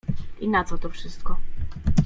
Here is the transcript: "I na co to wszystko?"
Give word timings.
"I 0.41 0.47
na 0.47 0.63
co 0.63 0.77
to 0.77 0.89
wszystko?" 0.89 1.37